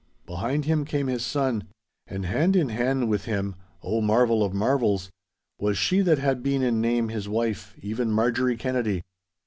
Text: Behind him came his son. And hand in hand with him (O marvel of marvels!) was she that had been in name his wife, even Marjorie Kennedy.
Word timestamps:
Behind 0.25 0.65
him 0.65 0.83
came 0.83 1.05
his 1.05 1.23
son. 1.23 1.65
And 2.07 2.25
hand 2.25 2.55
in 2.55 2.69
hand 2.69 3.07
with 3.07 3.25
him 3.25 3.53
(O 3.83 4.01
marvel 4.01 4.41
of 4.43 4.51
marvels!) 4.51 5.11
was 5.59 5.77
she 5.77 6.01
that 6.01 6.17
had 6.17 6.41
been 6.41 6.63
in 6.63 6.81
name 6.81 7.09
his 7.09 7.29
wife, 7.29 7.75
even 7.83 8.09
Marjorie 8.11 8.57
Kennedy. 8.57 9.03